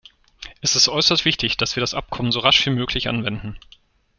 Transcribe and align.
Es 0.61 0.75
ist 0.75 0.89
äußerst 0.89 1.25
wichtig, 1.25 1.57
dass 1.57 1.75
wir 1.75 1.81
das 1.81 1.93
Abkommen 1.93 2.31
so 2.31 2.39
rasch 2.39 2.65
wie 2.65 2.71
möglich 2.71 3.07
anwenden. 3.07 3.59